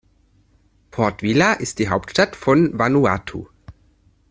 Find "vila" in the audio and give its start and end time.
1.21-1.53